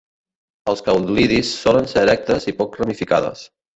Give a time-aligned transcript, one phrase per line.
[0.71, 3.45] Els caulidis solen ser erectes i poc ramificades.